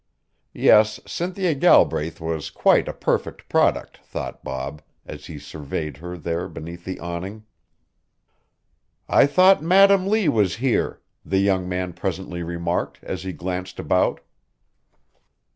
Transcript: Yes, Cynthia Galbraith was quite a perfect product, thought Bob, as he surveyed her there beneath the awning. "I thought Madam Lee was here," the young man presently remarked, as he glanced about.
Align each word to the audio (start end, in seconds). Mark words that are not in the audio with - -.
Yes, 0.55 0.99
Cynthia 1.05 1.53
Galbraith 1.53 2.19
was 2.19 2.49
quite 2.49 2.87
a 2.87 2.91
perfect 2.91 3.47
product, 3.47 3.97
thought 3.97 4.43
Bob, 4.43 4.81
as 5.05 5.27
he 5.27 5.37
surveyed 5.37 5.97
her 5.97 6.17
there 6.17 6.49
beneath 6.49 6.85
the 6.85 6.99
awning. 6.99 7.45
"I 9.07 9.27
thought 9.27 9.61
Madam 9.61 10.07
Lee 10.07 10.27
was 10.27 10.55
here," 10.55 11.01
the 11.23 11.37
young 11.37 11.69
man 11.69 11.93
presently 11.93 12.41
remarked, 12.41 12.97
as 13.03 13.21
he 13.21 13.31
glanced 13.31 13.77
about. 13.79 14.21